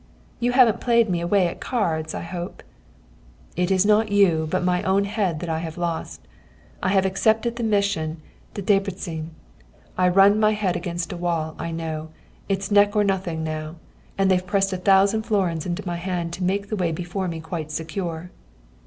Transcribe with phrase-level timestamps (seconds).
[0.39, 2.63] "'You haven't played me away at cards, I hope?'
[3.55, 6.21] "'It is not you, but my own head that I have lost.
[6.81, 8.19] I have accepted the mission
[8.55, 9.27] to Debreczin.
[9.99, 12.09] I've run my head against a wall, I know.
[12.49, 13.75] It's neck or nothing now.
[14.17, 17.39] And they've pressed a thousand florins into my hand to make the way before me
[17.39, 18.31] quite secure.'